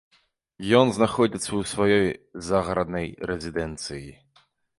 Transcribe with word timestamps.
Ён 0.79 0.87
знаходзіцца 0.97 1.47
ў 1.47 1.61
сваёй 1.73 2.09
загараднай 2.49 3.05
рэзідэнцыі. 3.35 4.09